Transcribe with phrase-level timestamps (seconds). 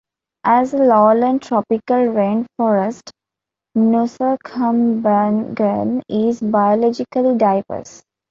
[0.47, 3.11] As a lowland tropical rain forest,
[3.77, 8.01] Nusakambangan is biologically diverse.